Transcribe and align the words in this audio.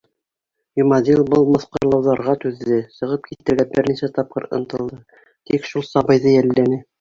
Йомаҙил 0.79 1.19
был 1.33 1.43
мыҫҡыллауҙарға 1.55 2.33
түҙҙе, 2.45 2.79
сығып 2.95 3.27
китергә 3.29 3.67
бер 3.75 3.91
нисә 3.93 4.11
тапҡыр 4.17 4.49
ынтылды, 4.61 4.99
тик 5.53 5.69
шул 5.75 5.87
сабыйҙы 5.91 6.35
йәлләне. 6.41 6.83